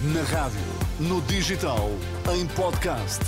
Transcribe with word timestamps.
Na 0.00 0.22
rádio, 0.22 0.60
no 1.00 1.20
digital, 1.22 1.90
em 2.32 2.46
podcast. 2.46 3.18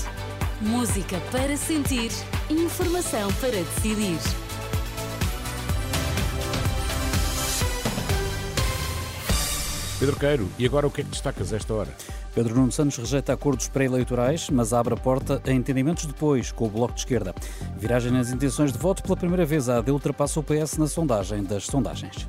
Música 0.61 1.19
para 1.33 1.57
sentir, 1.57 2.13
informação 2.49 3.29
para 3.41 3.51
decidir. 3.51 4.17
Pedro 9.99 10.15
Queiro, 10.15 10.49
e 10.61 10.65
agora 10.65 10.87
o 10.87 10.93
que 10.93 11.01
é 11.01 11.05
que 11.05 11.11
destacas 11.11 11.53
a 11.53 11.57
esta 11.57 11.75
hora? 11.75 11.93
Pedro 12.37 12.55
Nuno 12.55 12.71
Santos 12.71 12.99
rejeita 12.99 13.33
acordos 13.33 13.67
pré-eleitorais, 13.67 14.49
mas 14.49 14.73
abre 14.73 14.95
a 14.95 14.97
porta 14.97 15.43
a 15.45 15.51
entendimentos 15.51 16.07
depois 16.07 16.53
com 16.53 16.67
o 16.67 16.71
Bloco 16.71 16.95
de 16.95 17.01
Esquerda. 17.01 17.35
Viragem 17.77 18.13
nas 18.13 18.31
intenções 18.31 18.73
de 18.73 18.79
voto 18.79 19.03
pela 19.03 19.17
primeira 19.17 19.45
vez, 19.45 19.69
a 19.69 19.79
AD 19.79 19.91
ultrapassa 19.91 20.39
o 20.39 20.45
PS 20.45 20.79
na 20.79 20.87
sondagem 20.87 21.43
das 21.43 21.67
sondagens. 21.67 22.29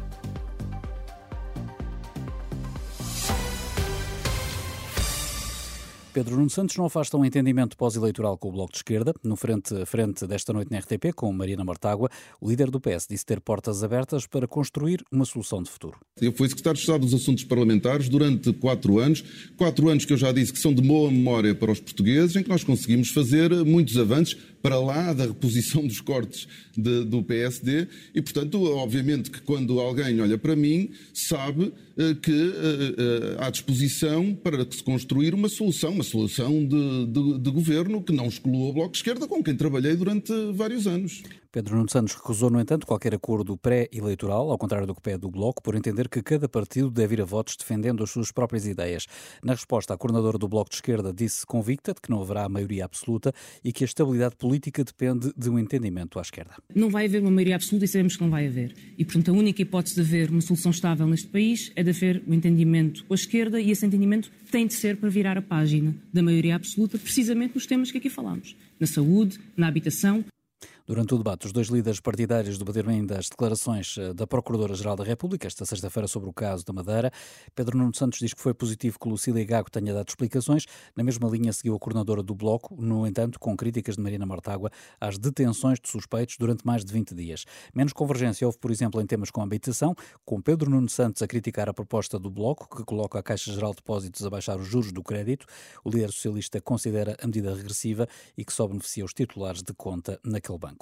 Pedro 6.14 6.36
Nuno 6.36 6.50
Santos 6.50 6.76
não 6.76 6.86
afasta 6.86 7.16
um 7.16 7.24
entendimento 7.24 7.78
pós-eleitoral 7.78 8.38
com 8.38 8.50
o 8.50 8.52
Bloco 8.52 8.74
de 8.74 8.80
Esquerda. 8.80 9.14
No 9.24 9.38
frente, 9.38 9.86
frente 9.86 10.28
desta 10.28 10.52
noite 10.52 10.70
na 10.70 10.80
RTP, 10.80 11.14
com 11.16 11.32
Mariana 11.32 11.64
Mortágua, 11.64 12.10
o 12.42 12.50
líder 12.50 12.70
do 12.70 12.82
PS 12.82 13.08
disse 13.10 13.26
ter 13.26 13.40
portas 13.40 13.82
abertas 13.82 14.28
para 14.28 14.46
construir 14.46 15.02
uma 15.10 15.24
solução 15.24 15.64
de 15.64 15.70
futuro. 15.70 15.98
Eu 16.20 16.34
fui 16.34 16.50
secretário 16.50 16.76
de 16.76 16.82
Estado 16.82 17.06
dos 17.06 17.14
Assuntos 17.14 17.46
Parlamentares 17.46 18.10
durante 18.10 18.52
quatro 18.52 19.00
anos, 19.00 19.24
quatro 19.56 19.88
anos 19.88 20.04
que 20.04 20.12
eu 20.12 20.18
já 20.18 20.34
disse 20.34 20.52
que 20.52 20.60
são 20.60 20.74
de 20.74 20.82
boa 20.82 21.10
memória 21.10 21.56
para 21.56 21.72
os 21.72 21.80
portugueses, 21.80 22.36
em 22.36 22.44
que 22.44 22.50
nós 22.50 22.64
conseguimos 22.64 23.10
fazer 23.12 23.50
muitos 23.64 23.98
avanços 23.98 24.38
para 24.62 24.80
lá 24.80 25.14
da 25.14 25.26
reposição 25.26 25.86
dos 25.86 26.00
cortes 26.00 26.48
de, 26.76 27.04
do 27.06 27.24
PSD 27.24 27.88
e, 28.14 28.22
portanto, 28.22 28.64
obviamente 28.64 29.32
que 29.32 29.42
quando 29.42 29.80
alguém 29.80 30.20
olha 30.22 30.38
para 30.38 30.56
mim, 30.56 30.92
sabe 31.14 31.74
eh, 31.98 32.16
que 32.22 32.32
eh, 32.32 32.96
eh, 32.98 33.38
há 33.40 33.50
disposição 33.50 34.34
para 34.36 34.66
se 34.70 34.84
construir 34.84 35.34
uma 35.34 35.50
solução, 35.50 35.92
uma 35.92 36.04
solução 36.04 36.66
de, 36.66 37.06
de, 37.08 37.40
de 37.40 37.52
governo 37.52 38.02
que 38.02 38.14
não 38.14 38.28
exclua 38.28 38.70
o 38.70 38.74
Bloco 38.74 38.92
de 38.92 38.98
Esquerda, 38.98 39.28
com 39.28 39.44
quem 39.44 39.56
trabalhei 39.56 39.96
durante 39.96 40.32
vários 40.54 40.88
anos. 40.88 41.24
Pedro 41.52 41.76
Nuno 41.76 41.90
Santos 41.90 42.16
recusou, 42.16 42.50
no 42.50 42.62
entanto, 42.62 42.88
qualquer 42.88 43.14
acordo 43.14 43.58
pré-eleitoral, 43.58 44.50
ao 44.50 44.58
contrário 44.58 44.88
do 44.88 44.96
que 44.96 45.02
pede 45.02 45.26
o 45.26 45.30
Bloco, 45.30 45.62
por 45.62 45.76
entender 45.76 46.08
que 46.08 46.24
cada 46.24 46.48
partido 46.48 46.90
deve 46.90 47.16
ir 47.16 47.22
a 47.22 47.26
votos 47.26 47.58
defendendo 47.58 48.02
as 48.06 48.10
suas 48.10 48.32
próprias 48.32 48.66
ideias. 48.66 49.06
Na 49.44 49.52
resposta, 49.52 49.94
a 49.94 49.98
coordenadora 49.98 50.38
do 50.38 50.48
Bloco 50.48 50.70
de 50.70 50.78
Esquerda 50.78 51.12
disse 51.12 51.46
convicta 51.46 51.94
de 51.94 52.00
que 52.00 52.10
não 52.10 52.22
haverá 52.22 52.48
maioria 52.48 52.86
absoluta 52.86 53.34
e 53.62 53.74
que 53.74 53.84
a 53.84 53.86
estabilidade 53.86 54.38
política 54.38 54.82
depende 54.82 55.34
de 55.36 55.50
um 55.50 55.60
entendimento 55.60 56.20
à 56.20 56.22
esquerda. 56.22 56.54
Não 56.74 56.90
vai 56.90 57.06
haver 57.06 57.22
uma 57.22 57.30
maioria 57.32 57.58
absoluta 57.58 57.84
e 57.84 57.88
sabemos 57.90 58.16
que 58.16 58.24
não 58.24 58.30
vai 58.30 58.48
haver. 58.48 58.74
E, 58.98 59.04
portanto, 59.04 59.32
a 59.32 59.34
única 59.34 59.62
hipótese 59.62 59.96
de 59.96 60.02
haver 60.02 60.30
uma 60.30 60.40
solução 60.40 60.72
estável 60.72 61.06
neste 61.06 61.28
país 61.28 61.70
é 61.76 61.84
de 61.84 61.90
haver 61.90 62.24
um 62.26 62.34
entendimento 62.34 63.06
a 63.10 63.14
esquerda 63.14 63.60
e 63.60 63.72
esse 63.72 63.86
entendimento 63.86 64.32
tem 64.50 64.66
de 64.66 64.74
ser 64.74 64.96
para 64.96 65.10
virar 65.10 65.38
a 65.38 65.42
página 65.42 65.94
da 66.14 66.24
maioria 66.24 66.56
absoluta, 66.56 66.98
precisamente 66.98 67.56
nos 67.56 67.66
temas 67.66 67.92
que 67.92 67.98
aqui 67.98 68.10
falamos. 68.10 68.56
Na 68.80 68.88
saúde, 68.88 69.38
na 69.58 69.68
habitação, 69.68 70.24
Durante 70.88 71.14
o 71.14 71.18
debate, 71.18 71.46
os 71.46 71.54
dois 71.54 71.68
líderes 71.68 72.00
partidários 72.00 72.58
debateram 72.58 72.90
ainda 72.90 73.20
as 73.20 73.30
declarações 73.30 73.96
eh, 73.98 74.14
da 74.14 74.26
Procuradora-Geral 74.26 74.96
da 74.96 75.04
República 75.04 75.48
esta 75.48 75.64
sexta-feira 75.66 76.08
sobre 76.08 76.30
o 76.30 76.34
caso 76.34 76.66
da 76.66 76.74
Madeira. 76.74 77.12
Pedro 77.54 77.78
Nuno 77.78 77.94
Santos 77.94 78.20
diz 78.20 78.34
que 78.34 78.42
foi 78.42 78.54
positivo 78.54 79.00
que 79.00 79.08
Lucília 79.08 79.46
Gago 79.46 79.70
tenha 79.70 79.94
dado 79.94 80.10
explicações. 80.10 80.66
Na 80.96 81.04
mesma 81.04 81.30
linha 81.30 81.54
seguiu 81.54 81.76
a 81.76 81.80
coordenadora 81.80 82.24
do 82.24 82.34
Bloco, 82.34 82.76
no 82.82 83.06
entanto, 83.06 83.40
com 83.40 83.56
críticas 83.56 83.96
de 83.96 84.02
Marina 84.02 84.26
Mortágua 84.26 84.72
às 85.00 85.18
detenções 85.18 85.80
de 85.80 85.88
suspeitos 85.88 86.36
durante 86.38 86.66
mais 86.66 86.84
de 86.84 86.92
20 86.92 87.14
dias. 87.14 87.46
Menos 87.76 87.94
convergência 87.94 88.48
houve, 88.48 88.58
por 88.58 88.72
exemplo, 88.72 89.00
em 89.00 89.06
temas 89.06 89.30
com 89.30 89.42
habitação, 89.42 89.96
com 90.26 90.42
Pedro 90.42 90.70
Nuno 90.70 90.90
Santos 90.90 91.22
a 91.22 91.28
criticar 91.28 91.70
a 91.70 91.74
proposta 91.74 92.18
do 92.18 92.32
Bloco, 92.32 92.76
que 92.76 92.84
coloca 92.84 93.20
a 93.20 93.24
Caixa 93.24 93.52
Geral 93.54 93.72
de 93.72 93.78
Depósitos 93.78 94.26
a 94.26 94.30
baixar 94.30 94.60
os 94.60 94.68
juros 94.68 94.92
do 94.92 95.04
crédito. 95.04 95.46
O 95.84 95.90
líder 95.90 96.12
socialista 96.12 96.60
considera 96.60 97.16
a 97.22 97.28
medida 97.28 97.54
regressiva 97.54 98.08
e 98.38 98.44
que 98.44 98.54
só 98.54 98.68
beneficia 98.68 99.06
os 99.06 99.14
titulares 99.14 99.62
de 99.62 99.74
conta 99.74 100.20
naquele 100.24 100.58
banco. 100.58 100.81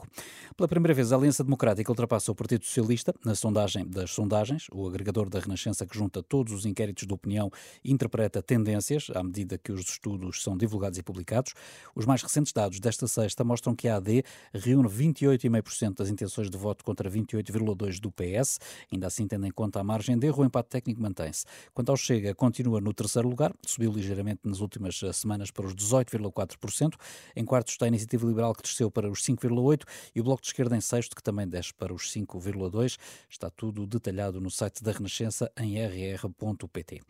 Pela 0.55 0.67
primeira 0.67 0.93
vez, 0.93 1.11
a 1.11 1.15
Aliança 1.15 1.43
Democrática 1.43 1.91
ultrapassa 1.91 2.31
o 2.31 2.35
Partido 2.35 2.65
Socialista 2.65 3.13
na 3.23 3.33
sondagem 3.33 3.87
das 3.87 4.11
sondagens. 4.11 4.67
O 4.71 4.87
agregador 4.87 5.29
da 5.29 5.39
Renascença, 5.39 5.85
que 5.85 5.97
junta 5.97 6.21
todos 6.21 6.53
os 6.53 6.65
inquéritos 6.65 7.07
de 7.07 7.13
opinião, 7.13 7.49
interpreta 7.83 8.41
tendências 8.41 9.07
à 9.15 9.23
medida 9.23 9.57
que 9.57 9.71
os 9.71 9.81
estudos 9.81 10.43
são 10.43 10.57
divulgados 10.57 10.97
e 10.99 11.03
publicados. 11.03 11.53
Os 11.95 12.05
mais 12.05 12.21
recentes 12.21 12.51
dados 12.51 12.79
desta 12.79 13.07
sexta 13.07 13.43
mostram 13.43 13.75
que 13.75 13.87
a 13.87 13.95
AD 13.95 14.23
reúne 14.53 14.89
28,5% 14.89 15.95
das 15.95 16.09
intenções 16.09 16.49
de 16.49 16.57
voto 16.57 16.83
contra 16.83 17.09
28,2% 17.09 17.99
do 17.99 18.11
PS. 18.11 18.59
Ainda 18.91 19.07
assim, 19.07 19.27
tendo 19.27 19.45
em 19.45 19.51
conta 19.51 19.79
a 19.79 19.83
margem 19.83 20.17
de 20.17 20.27
erro, 20.27 20.43
o 20.43 20.45
empate 20.45 20.69
técnico 20.69 21.01
mantém-se. 21.01 21.45
Quanto 21.73 21.89
ao 21.89 21.97
Chega, 21.97 22.35
continua 22.35 22.81
no 22.81 22.93
terceiro 22.93 23.29
lugar, 23.29 23.53
subiu 23.65 23.91
ligeiramente 23.91 24.41
nas 24.43 24.59
últimas 24.59 24.99
semanas 25.13 25.51
para 25.51 25.65
os 25.65 25.73
18,4%. 25.73 26.95
Em 27.35 27.45
quarto 27.45 27.69
está 27.69 27.85
a 27.85 27.87
Iniciativa 27.87 28.27
Liberal, 28.27 28.53
que 28.53 28.63
desceu 28.63 28.91
para 28.91 29.09
os 29.09 29.21
5,8% 29.21 29.78
e 30.13 30.21
o 30.21 30.23
Bloco 30.23 30.41
de 30.41 30.47
Esquerda 30.47 30.75
em 30.75 30.81
sexto, 30.81 31.15
que 31.15 31.23
também 31.23 31.47
desce 31.47 31.73
para 31.73 31.93
os 31.93 32.11
5,2. 32.11 32.97
Está 33.29 33.49
tudo 33.49 33.85
detalhado 33.85 34.39
no 34.39 34.49
site 34.49 34.83
da 34.83 34.91
Renascença 34.91 35.51
em 35.57 35.77
rr.pt. 35.77 37.01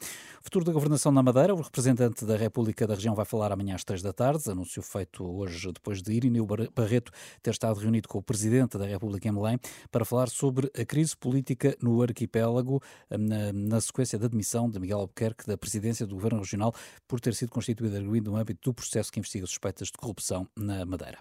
Futuro 0.41 0.65
da 0.65 0.71
governação 0.71 1.11
na 1.11 1.21
Madeira, 1.21 1.53
o 1.53 1.61
representante 1.61 2.25
da 2.25 2.35
República 2.35 2.87
da 2.87 2.95
região 2.95 3.15
vai 3.15 3.25
falar 3.25 3.51
amanhã 3.51 3.75
às 3.75 3.83
três 3.83 4.01
da 4.01 4.13
tarde, 4.13 4.49
anúncio 4.49 4.81
feito 4.81 5.23
hoje 5.23 5.71
depois 5.71 6.01
de 6.01 6.11
Irineu 6.11 6.45
Barreto 6.45 7.11
ter 7.41 7.51
estado 7.51 7.79
reunido 7.79 8.07
com 8.07 8.17
o 8.17 8.23
Presidente 8.23 8.77
da 8.77 8.85
República 8.85 9.27
em 9.27 9.33
Belém 9.33 9.59
para 9.91 10.05
falar 10.05 10.29
sobre 10.29 10.71
a 10.77 10.85
crise 10.85 11.15
política 11.15 11.75
no 11.81 12.01
arquipélago 12.01 12.81
na, 13.09 13.53
na 13.53 13.81
sequência 13.81 14.17
da 14.17 14.27
demissão 14.27 14.69
de 14.69 14.79
Miguel 14.79 14.99
Albuquerque 14.99 15.45
da 15.45 15.57
presidência 15.57 16.05
do 16.05 16.15
Governo 16.15 16.39
Regional 16.39 16.73
por 17.07 17.19
ter 17.19 17.33
sido 17.33 17.51
constituído 17.51 17.99
no 17.99 18.35
âmbito 18.35 18.69
do 18.69 18.73
processo 18.73 19.11
que 19.11 19.19
investiga 19.19 19.45
suspeitas 19.45 19.87
de 19.87 19.93
corrupção 19.93 20.47
na 20.55 20.85
Madeira. 20.85 21.19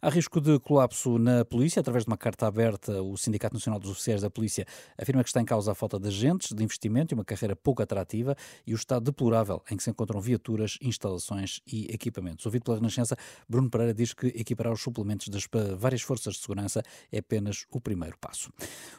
Há 0.00 0.10
risco 0.10 0.40
de 0.40 0.58
colapso 0.84 1.18
na 1.18 1.44
polícia. 1.44 1.80
Através 1.80 2.04
de 2.04 2.10
uma 2.10 2.16
carta 2.16 2.46
aberta, 2.46 3.02
o 3.02 3.16
Sindicato 3.16 3.54
Nacional 3.54 3.80
dos 3.80 3.90
Oficiais 3.90 4.20
da 4.20 4.30
Polícia 4.30 4.66
afirma 4.98 5.22
que 5.22 5.28
está 5.28 5.40
em 5.40 5.44
causa 5.44 5.72
a 5.72 5.74
falta 5.74 5.98
de 5.98 6.08
agentes, 6.08 6.52
de 6.52 6.62
investimento 6.62 7.12
e 7.12 7.14
uma 7.14 7.24
carreira 7.24 7.56
pouco 7.56 7.82
atrativa 7.82 8.36
e 8.66 8.72
o 8.72 8.76
estado 8.76 9.04
deplorável 9.04 9.62
em 9.70 9.76
que 9.76 9.82
se 9.82 9.90
encontram 9.90 10.20
viaturas, 10.20 10.78
instalações 10.82 11.60
e 11.66 11.86
equipamentos. 11.92 12.44
Ouvido 12.44 12.64
pela 12.64 12.76
Renascença, 12.76 13.16
Bruno 13.48 13.70
Pereira 13.70 13.94
diz 13.94 14.12
que 14.12 14.26
equiparar 14.28 14.72
os 14.72 14.82
suplementos 14.82 15.28
das 15.28 15.46
várias 15.76 16.02
forças 16.02 16.34
de 16.34 16.40
segurança 16.40 16.82
é 17.10 17.18
apenas 17.18 17.64
o 17.70 17.80
primeiro 17.80 18.16
passo. 18.18 18.50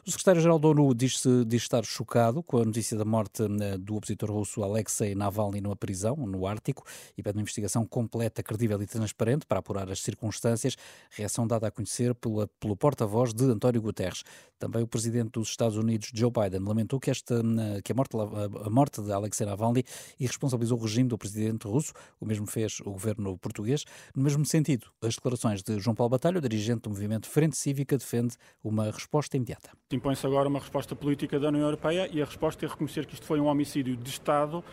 O 0.06 0.10
secretário-geral 0.10 0.58
da 0.58 0.68
ONU 0.68 0.94
diz, 0.94 1.22
diz 1.46 1.62
estar 1.62 1.84
chocado 1.84 2.42
com 2.42 2.58
a 2.58 2.64
notícia 2.64 2.96
da 2.96 3.04
morte 3.04 3.42
eh, 3.42 3.78
do 3.78 3.96
opositor 3.96 4.30
russo 4.30 4.62
Alexei 4.62 5.14
Navalny 5.14 5.60
numa 5.60 5.76
prisão 5.76 6.16
no 6.16 6.46
Ártico 6.46 6.84
e 7.16 7.22
pede 7.22 7.38
uma 7.38 7.42
investigação 7.42 7.86
completa, 7.86 8.42
credível 8.42 8.80
e 8.82 8.86
transparente 8.86 9.46
para 9.46 9.60
apurar 9.60 9.90
as 9.90 10.00
circunstâncias. 10.00 10.76
Reação 11.10 11.46
dada 11.46 11.66
a 11.66 11.70
conhecer 11.76 12.14
pela, 12.14 12.48
pelo 12.58 12.76
porta-voz 12.76 13.34
de 13.34 13.44
António 13.44 13.80
Guterres. 13.82 14.24
Também 14.58 14.82
o 14.82 14.86
presidente 14.86 15.32
dos 15.32 15.48
Estados 15.48 15.76
Unidos, 15.76 16.10
Joe 16.14 16.30
Biden, 16.30 16.60
lamentou 16.66 16.98
que, 16.98 17.10
esta, 17.10 17.42
que 17.84 17.92
a, 17.92 17.94
morte, 17.94 18.16
a 18.64 18.70
morte 18.70 19.02
de 19.02 19.12
Alexei 19.12 19.46
Navalny 19.46 19.84
irresponsabilizou 20.18 20.78
o 20.78 20.82
regime 20.82 21.08
do 21.10 21.18
presidente 21.18 21.68
russo. 21.68 21.92
O 22.18 22.24
mesmo 22.24 22.46
fez 22.46 22.80
o 22.80 22.90
governo 22.90 23.36
português. 23.36 23.84
No 24.14 24.22
mesmo 24.22 24.44
sentido, 24.46 24.86
as 25.02 25.14
declarações 25.14 25.62
de 25.62 25.78
João 25.78 25.94
Paulo 25.94 26.10
Batalha, 26.10 26.40
dirigente 26.40 26.82
do 26.82 26.90
movimento 26.90 27.28
Frente 27.28 27.56
Cívica, 27.56 27.98
defende 27.98 28.36
uma 28.64 28.90
resposta 28.90 29.36
imediata. 29.36 29.70
Impõe-se 29.92 30.26
agora 30.26 30.48
uma 30.48 30.58
resposta 30.58 30.96
política 30.96 31.38
da 31.38 31.48
União 31.48 31.64
Europeia 31.64 32.08
e 32.10 32.22
a 32.22 32.24
resposta 32.24 32.64
é 32.64 32.68
reconhecer 32.68 33.04
que 33.04 33.12
isto 33.12 33.26
foi 33.26 33.38
um 33.38 33.46
homicídio 33.46 33.94
de 33.94 34.08
Estado 34.08 34.64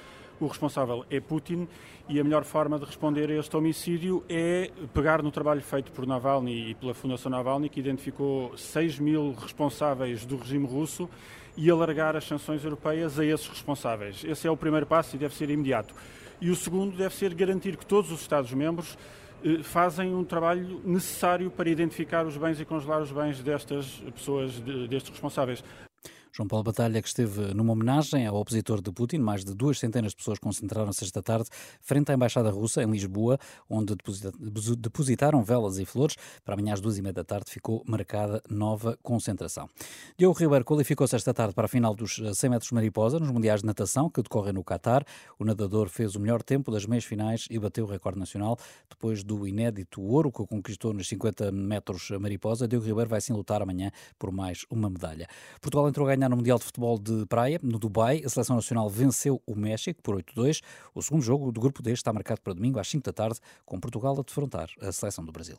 o 0.43 0.47
responsável 0.47 1.05
é 1.09 1.19
Putin 1.19 1.67
e 2.07 2.19
a 2.19 2.23
melhor 2.23 2.43
forma 2.43 2.77
de 2.77 2.85
responder 2.85 3.29
a 3.29 3.35
este 3.35 3.55
homicídio 3.55 4.23
é 4.27 4.69
pegar 4.93 5.21
no 5.23 5.31
trabalho 5.31 5.61
feito 5.61 5.91
por 5.91 6.05
Navalny 6.05 6.71
e 6.71 6.75
pela 6.75 6.93
Fundação 6.93 7.31
Navalny, 7.31 7.69
que 7.69 7.79
identificou 7.79 8.57
6 8.57 8.99
mil 8.99 9.33
responsáveis 9.33 10.25
do 10.25 10.37
regime 10.37 10.67
russo, 10.67 11.09
e 11.55 11.69
alargar 11.69 12.15
as 12.15 12.25
sanções 12.25 12.63
europeias 12.63 13.19
a 13.19 13.25
esses 13.25 13.47
responsáveis. 13.47 14.23
Esse 14.23 14.47
é 14.47 14.51
o 14.51 14.57
primeiro 14.57 14.85
passo 14.85 15.15
e 15.15 15.19
deve 15.19 15.35
ser 15.35 15.49
imediato. 15.49 15.93
E 16.41 16.49
o 16.49 16.55
segundo 16.55 16.97
deve 16.97 17.13
ser 17.13 17.33
garantir 17.33 17.77
que 17.77 17.85
todos 17.85 18.11
os 18.11 18.21
Estados-membros 18.21 18.97
eh, 19.45 19.61
fazem 19.61 20.13
um 20.13 20.23
trabalho 20.23 20.81
necessário 20.83 21.51
para 21.51 21.69
identificar 21.69 22.25
os 22.25 22.35
bens 22.37 22.59
e 22.59 22.65
congelar 22.65 23.01
os 23.01 23.11
bens 23.11 23.39
destas 23.41 24.03
pessoas, 24.13 24.59
destes 24.89 25.11
responsáveis. 25.11 25.63
João 26.35 26.47
Paulo 26.47 26.63
Batalha, 26.63 26.99
que 26.99 27.07
esteve 27.07 27.53
numa 27.53 27.73
homenagem 27.73 28.25
ao 28.25 28.37
opositor 28.37 28.81
de 28.81 28.91
Putin, 28.91 29.19
mais 29.19 29.45
de 29.45 29.53
duas 29.53 29.77
centenas 29.77 30.13
de 30.13 30.15
pessoas 30.15 30.39
concentraram-se 30.39 31.03
esta 31.03 31.21
tarde 31.21 31.47
frente 31.79 32.11
à 32.11 32.15
Embaixada 32.15 32.49
Russa, 32.49 32.81
em 32.81 32.89
Lisboa, 32.89 33.37
onde 33.69 33.95
depositaram 34.75 35.43
velas 35.43 35.77
e 35.77 35.85
flores. 35.85 36.15
Para 36.43 36.55
amanhã 36.55 36.73
às 36.73 36.81
duas 36.81 36.97
e 36.97 37.03
meia 37.03 37.13
da 37.13 37.23
tarde 37.23 37.51
ficou 37.51 37.83
marcada 37.85 38.41
nova 38.49 38.97
concentração. 39.03 39.69
Diogo 40.17 40.35
Ribeiro 40.35 40.65
qualificou-se 40.65 41.15
esta 41.15 41.35
tarde 41.35 41.53
para 41.53 41.65
a 41.65 41.67
final 41.67 41.93
dos 41.93 42.19
100 42.33 42.49
metros 42.49 42.71
mariposa 42.71 43.19
nos 43.19 43.29
Mundiais 43.29 43.59
de 43.61 43.67
Natação, 43.67 44.09
que 44.09 44.23
decorrem 44.23 44.53
no 44.53 44.63
Qatar. 44.63 45.05
O 45.37 45.45
nadador 45.45 45.87
fez 45.87 46.15
o 46.15 46.19
melhor 46.19 46.41
tempo 46.41 46.71
das 46.71 46.87
meias 46.87 47.05
finais 47.05 47.45
e 47.51 47.59
bateu 47.59 47.85
o 47.85 47.87
recorde 47.87 48.17
nacional 48.17 48.57
depois 48.89 49.23
do 49.23 49.47
inédito 49.47 50.01
ouro 50.01 50.31
que 50.31 50.43
conquistou 50.47 50.95
nos 50.95 51.07
50 51.07 51.51
metros 51.51 52.09
mariposa. 52.19 52.67
Diogo 52.67 52.87
Ribeiro 52.87 53.07
vai 53.11 53.21
sim 53.21 53.33
lutar 53.33 53.61
amanhã 53.61 53.91
por 54.17 54.31
mais 54.31 54.65
uma 54.71 54.89
medalha. 54.89 55.27
Portugal 55.61 55.87
entrou 55.87 56.07
a 56.07 56.15
ganhar 56.15 56.22
ganhar 56.23 56.29
no 56.29 56.37
Mundial 56.37 56.57
de 56.57 56.63
Futebol 56.63 56.97
de 56.97 57.25
Praia, 57.25 57.59
no 57.61 57.77
Dubai. 57.77 58.21
A 58.25 58.29
Seleção 58.29 58.55
Nacional 58.55 58.89
venceu 58.89 59.41
o 59.45 59.55
México 59.55 60.01
por 60.01 60.15
8-2. 60.15 60.61
O 60.93 61.01
segundo 61.01 61.21
jogo 61.21 61.51
do 61.51 61.59
grupo 61.59 61.81
D 61.81 61.91
está 61.91 62.13
marcado 62.13 62.41
para 62.41 62.53
domingo 62.53 62.79
às 62.79 62.87
5 62.87 63.03
da 63.03 63.13
tarde, 63.13 63.39
com 63.65 63.79
Portugal 63.79 64.17
a 64.17 64.23
defrontar 64.23 64.69
a 64.81 64.91
Seleção 64.91 65.25
do 65.25 65.31
Brasil. 65.31 65.57